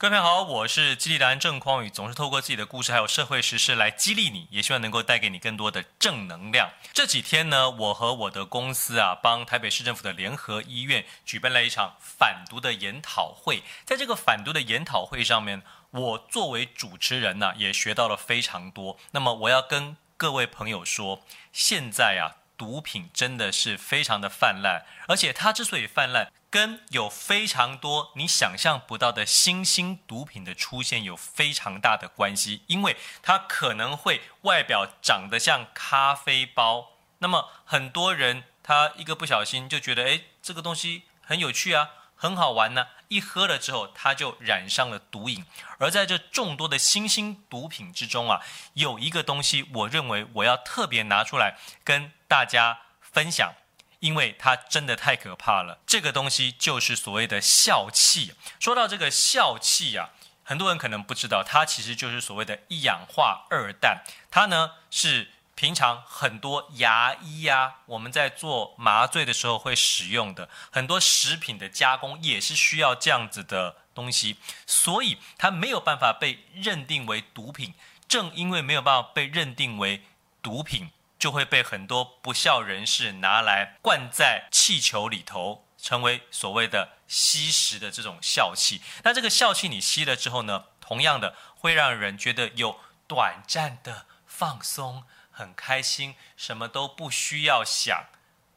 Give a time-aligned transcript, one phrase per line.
[0.00, 6.70] 各位朋友好，我是激励达人郑匡宇，总是透过自己的故事还有社会时事来激励你，也希望能够带给你更多的正能量。
[6.92, 13.64] 这几天呢，我和我的公司啊，帮台北市政府的联合医院举办了一场反毒的研讨会。
[13.84, 18.96] 在这个反毒的研讨会上面，我作为主持人呢、也学到了非常多。
[19.10, 36.90] 那么我要跟各位朋友说，现在啊，毒品真的是非常的泛滥，而且它之所以泛滥，跟有非常多你想象不到的新兴毒品的出现有非常大的关系，因为它可能会外表长得像咖啡包，
[37.20, 45.44] 那么很多人他一个不小心就觉得，诶，这个东西很有趣啊，很好玩呢，一喝了之后他就染上了毒瘾。
[45.78, 48.42] 而在这众多的新兴毒品之中啊，
[48.74, 53.54] 有一个东西，我认为我要特别拿出来跟大家分享。
[54.00, 58.32] 因为它真的太可怕了，这个东西就是所谓的笑气。
[58.60, 60.10] 说到这个笑气啊，
[60.44, 64.04] 很多人可能不知道，它其实就是所谓的一氧化二氮。
[64.30, 74.36] 它呢是平常很多牙医呀，我们在做麻醉的时候会使用的，很多食品的加工也是需要这样子的东西，
[74.68, 77.74] 所以它没有办法被认定为毒品。
[78.06, 80.04] 正因为没有办法被认定为
[80.40, 80.90] 毒品。
[81.18, 88.80] 就会被很多不肖人士拿来灌在气球里头，成为所谓的吸食的这种笑气。
[89.02, 95.02] 那这个笑气你吸了之后呢，同样的会让人觉得有短暂的放松，
[95.38, 98.06] 很开心，什么都不需要想。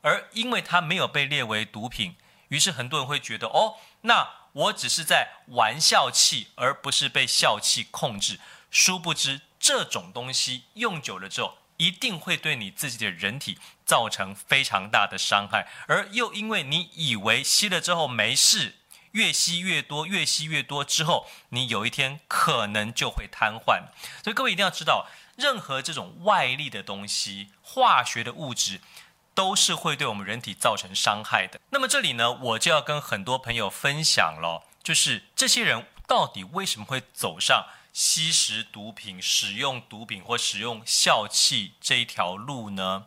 [0.00, 2.16] 而因为它没有被列为毒品，
[2.48, 8.40] 于是很多人会觉得，哦，那我只是在玩笑气，而不是被笑气控制。
[8.70, 18.76] 殊不知，这种东西用久了之后，一定会对你自己的人体造成非常大的伤害，而又因为你以为吸了之后没事，
[19.12, 23.84] 越吸越多，越吸越多之后，你有一天可能就会瘫痪。
[24.22, 28.80] 所以各位一定要知道，任何这种外力的东西，化学的物质，
[29.34, 31.60] 都是会对我们人体造成伤害的。
[31.70, 43.06] 那么这里呢，我就要跟很多朋友分享了，就是这些人到底为什么会走上吸食毒品、使用毒品或使用笑气这一条路呢？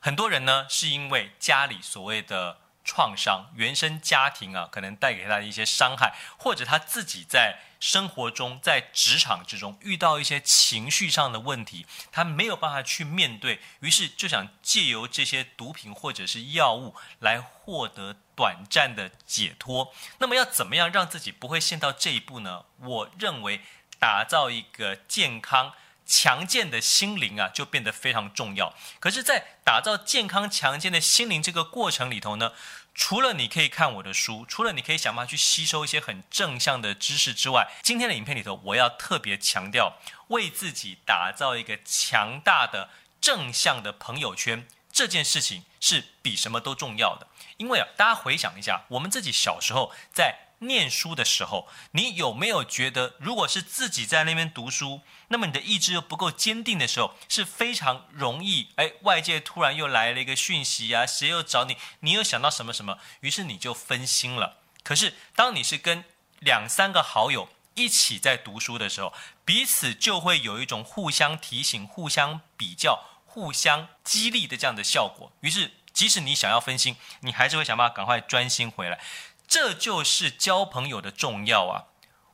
[0.00, 19.94] 很多人呢是因为家里所谓的创伤，原生家庭啊，可能带给他的一些伤害，或者他自己在生活中、在职场之中遇到一些情绪上的问题，他没有办法去面对，于是就想借由这些毒品或者是药物来获得短暂的解脱。
[20.18, 22.64] 那么要怎么样让自己不会陷到这一步呢？
[22.78, 23.60] 我认为。
[24.02, 25.74] 打造一个健康
[26.06, 28.74] 强健的心灵啊，就变得非常重要。
[29.00, 32.52] 可是，在打造健康强健的心灵这个过程里头呢，
[32.94, 39.98] 除了你可以看我的书，除了你可以想办法去吸收一些很正向的知识之外，今天的影片里头，我要特别强调，
[40.28, 47.26] 为自己打造一个强大的正向的朋友圈，这件事情是比什么都重要的。
[47.56, 50.48] 因为啊，大家回想一下，我们自己小时候在。
[50.62, 64.58] 念书的时候，你有没有觉得，如果是自己在那边读书，那么你的意志又不够坚定的时候，是非常容易，哎，外界突然又来了一个讯息啊，谁又找你，你又想到什么什么，于是你就分心了。
[64.82, 66.04] 可是，当你是跟
[66.40, 69.12] 两三个好友一起在读书的时候，
[69.44, 75.32] 彼此就会有一种互相提醒、互相比较、互相激励的这样的效果。
[75.40, 78.98] 于是，即使你想要分心，你还是会想办法赶快专心回来。
[79.52, 81.84] 这就是交朋友的重要啊！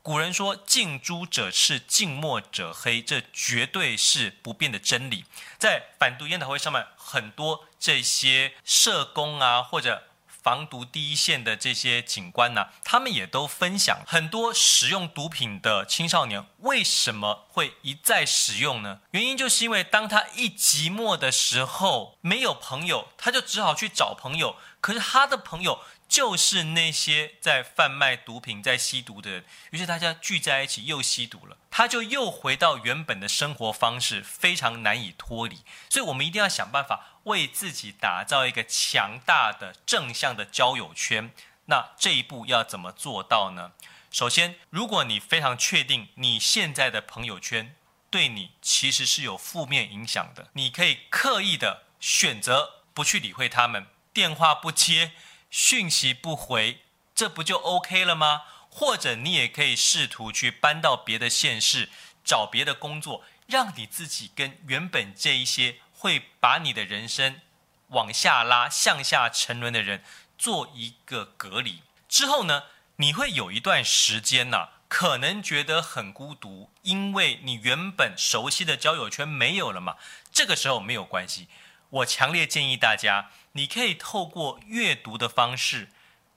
[0.02, 5.24] 古人说“近朱者赤，近墨者黑”，这绝对是不变的真理。
[5.58, 19.00] 在反毒研讨会上面，很多这些社工啊，或者防毒第一线的这些警官呐、他们也都分享很多使用毒品的青少年为什么会一再使用呢？
[19.10, 24.56] 原因就是因为当他一寂寞的时候，没有朋友，他就只好去找朋友。
[24.80, 25.80] 可是他的朋友。
[26.08, 35.56] 就是那些在贩卖毒品、在吸毒的人，于是大家聚在一起又吸毒了，他就又回到原本的生活方式，非常难以脱离。
[35.90, 41.30] 所以，我们一定要想办法为自己打造一个强大的正向的交友圈。
[41.66, 43.72] 那这一步要怎么做到呢？
[44.10, 47.74] 首先，如果你非常确定你现在的朋友圈
[48.10, 55.12] 对你其实是有负面影响的，你可以刻意的选择不去理会他们，电话不接。
[55.50, 56.82] 讯息不回，
[57.14, 58.42] 这不就 OK 了吗？
[58.68, 61.88] 或者你也可以试图去搬到别的县市，
[62.22, 67.40] 找别的工作，让你自己跟原本这一些会把你的人生
[67.88, 70.04] 往下拉、向下沉沦的人
[70.36, 71.80] 做一个隔离。
[72.06, 72.64] 之后呢，
[73.00, 79.96] 你会有一段时间呐、可能觉得很孤独，因为你原本熟悉的交友圈没有了嘛。
[80.32, 81.46] 这个时候没有关系，
[81.90, 85.90] 我强烈建议大家，你可以透过阅读的方式、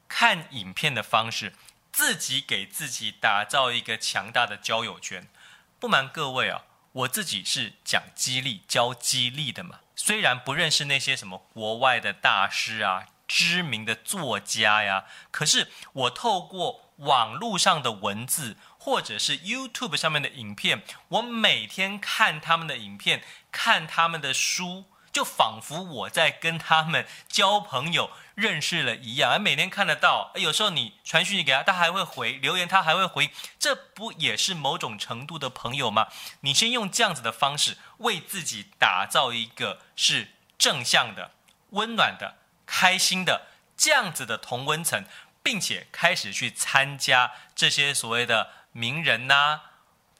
[0.07, 1.55] 看影片的方式，
[1.91, 5.27] 自己给自己打造一个强大的交友圈。
[5.79, 9.79] 不瞒各位啊，我自己是讲激励、教激励的嘛。
[9.95, 24.83] 虽然不认识那些什么国外的大师啊、知名的作家呀，可是我透过网络上的文字，或者是 YouTube 上面的影片，我每天看他们的影片，看他们的书，
[25.13, 29.31] 就仿佛我在跟他们交朋友、认识了一样。
[29.31, 36.07] 而每天看得到，有时候你传讯息给他，他还会回留言，他还会回，这不也是某种程度的朋友吗？
[36.41, 41.31] 你先用这样子的方式，为自己打造一个是正向的、
[41.69, 42.35] 温暖的、
[42.71, 45.03] 开心的这样子的同温层。
[45.43, 49.61] 并且开始去参加这些所谓的名人呐、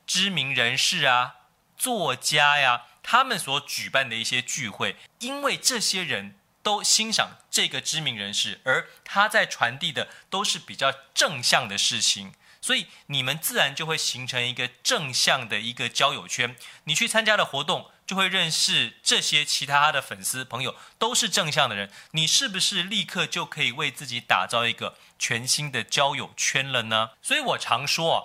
[0.07, 1.35] 知名人士啊、
[1.77, 12.33] 作家呀，他们所举办的一些聚会，因为这些人都欣赏这个知名人士，而他在传递的都是比较正向的事情。
[12.59, 16.55] 所以你们自然就会形成一个正向的一个交友圈。
[16.85, 21.89] 你去参加的活动，就会认识这些其他的粉丝朋友，都是正向的人。
[22.11, 27.11] 你是不是立刻就可以为自己打造一个全新的交友圈了呢？
[27.21, 28.19] 所以我常说啊，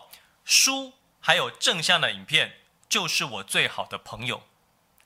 [0.44, 4.42] 书还有正向的影片，就是我最好的朋友。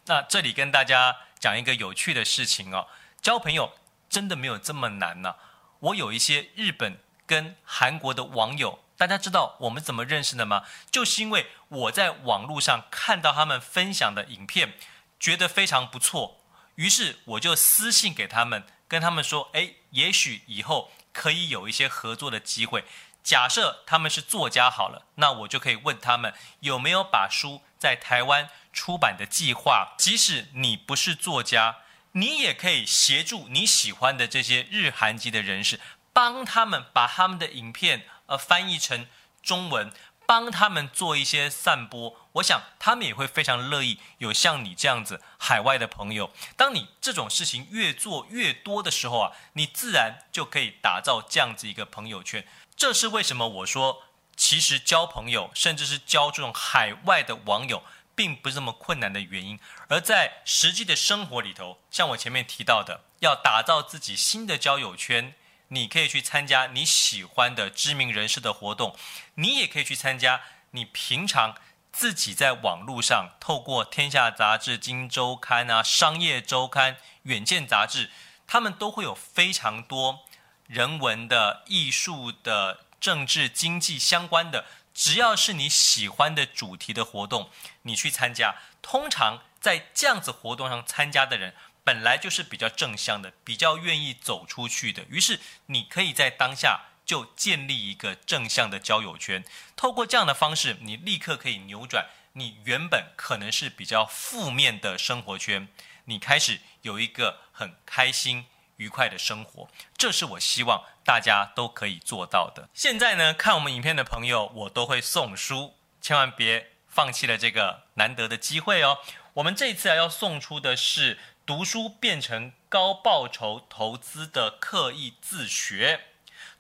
[0.06, 2.88] 那这里跟大家讲一个有趣的事情哦，
[3.21, 3.75] 交朋友
[4.09, 5.35] 真的没有这么难呢。
[5.81, 8.82] 我有一些日本跟韩国的网友。
[9.00, 10.64] 大家知道我们怎么认识的吗？
[10.91, 14.75] 就是因为我在网络上看到他们分享的影片，
[15.19, 16.43] 觉得非常不错，
[16.75, 22.85] 于是我就私信给他们，跟他们说：“哎，也许以后可以有一些合作的机会。
[23.25, 29.94] 假设他们是作家好了，那我就可以问他们有没有把书在台湾出版的计划。
[29.96, 31.79] 即使你不是作家，
[32.12, 35.81] 你也可以协助你喜欢的这些日韩籍的人士，
[36.12, 39.09] 帮他们把他们的影片。”呃，翻译成
[39.43, 39.93] 中文，
[40.25, 46.32] 帮他们做一些散播，我想他们也会非常乐意有像你这样子海外的朋友。
[46.56, 52.47] 当你这种事情越做越多的时候啊，你自然就可以打造这样子一个朋友圈。
[52.77, 54.05] 这是为什么我说，
[54.37, 57.82] 其实交朋友，甚至是交这种海外的网友，
[58.15, 59.59] 并不是这么困难的原因。
[59.88, 65.35] 而在实际的生活里头，像我前面提到的，要打造自己新的交友圈。
[65.72, 68.96] 你可以去参加你喜欢的知名人士的活动，
[69.34, 71.55] 你也可以去参加你平常
[71.93, 78.06] 自己在网络上透过《天下杂志》《金周刊》啊、《商业周刊》《远见杂志》，
[78.46, 80.20] 他们都会有非常多
[80.67, 87.50] 人文的、艺术的、政治经济相关的，只要是你喜欢的主题的活动，
[87.82, 88.56] 你去参加。
[88.82, 91.55] 通常在这样子活动上参加的人，
[91.90, 99.44] 本来就是比较正向的，比较愿意走出去的，于是你可以在当下就建立一个正向的交友圈。
[99.75, 105.66] 透过这样的方式，你立刻可以扭转你原本可能是比较负面的生活圈，
[106.04, 108.46] 你开始有一个很开心
[108.76, 109.69] 愉快的生活。
[109.98, 112.69] 这是我希望大家都可以做到的。
[112.72, 118.98] 现在呢，看我们影片的朋友，我都会送书，千万别放弃了这个难得的机会哦。
[119.34, 121.19] 我们这次啊，要送出的是。
[121.50, 126.02] 读书变成高报酬投资的刻意自学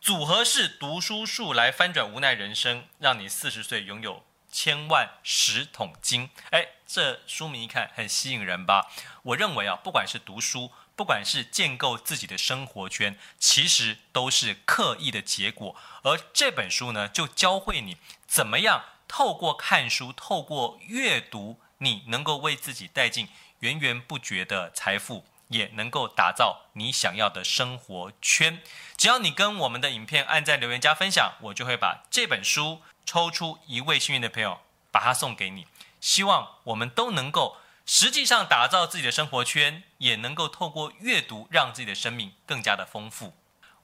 [0.00, 6.28] 组合式读书术，来翻转无奈人生，让你四十岁拥有千万十桶金。
[6.50, 8.90] 哎，这书名一看很吸引人吧？
[9.22, 15.76] 我认为啊，不管是读书，不管是建构自己的生活圈，其实都是刻意的结果。
[16.02, 23.28] 而这本书呢，就教会你怎么样透过看书，透过阅读，你能够为自己带进。
[23.60, 28.60] 源源不绝的财富，也能够打造你想要的生活圈。
[28.96, 35.66] 只要你跟我们的影片按赞、留言、加分享，我就会把这本书抽出一位幸运的朋友，把它送给你。
[36.00, 43.34] 希望我们都能够实际上打造自己的生活圈，也能够透过阅读让自己的生命更加的丰富。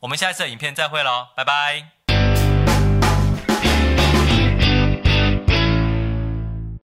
[0.01, 1.96] 我们下一次的影片再会喽，拜拜。